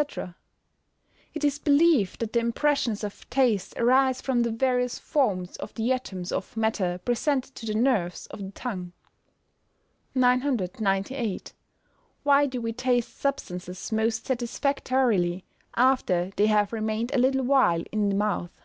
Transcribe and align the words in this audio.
_It 1.34 1.44
is 1.44 1.58
believed 1.58 2.20
that 2.20 2.32
the 2.32 2.38
impressions 2.40 3.04
of 3.04 3.28
taste 3.28 3.74
arise 3.76 4.22
from 4.22 4.40
the 4.40 4.50
various 4.50 4.98
forms 4.98 5.56
of 5.58 5.74
the 5.74 5.92
atoms 5.92 6.32
of 6.32 6.56
matter 6.56 6.98
presented 7.04 7.54
to 7.56 7.66
the 7.66 7.74
nerves 7.74 8.24
of 8.28 8.38
the 8.38 8.50
tongue. 8.52 8.92
998. 10.14 11.52
_Why 12.24 12.48
do 12.48 12.62
we 12.62 12.72
taste 12.72 13.14
substances 13.20 13.92
most 13.92 14.24
satisfactorily 14.24 15.44
after 15.76 16.32
they 16.34 16.46
have 16.46 16.72
remained 16.72 17.14
a 17.14 17.18
little 17.18 17.42
while 17.42 17.84
in 17.92 18.08
the 18.08 18.14
mouth? 18.14 18.58